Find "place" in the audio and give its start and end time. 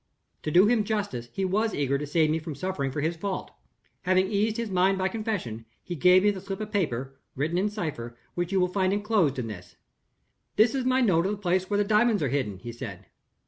11.37-11.69